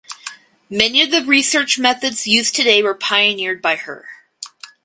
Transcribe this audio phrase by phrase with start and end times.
[0.67, 4.07] Many of the research methods used today were pioneered by her.